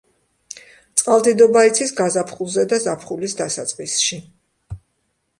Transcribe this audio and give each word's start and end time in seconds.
წყალდიდობა 1.01 1.61
იცის 1.67 1.91
გაზაფხულზე 1.99 2.63
და 2.71 2.79
ზაფხულის 2.85 3.35
დასაწყისში. 3.43 4.19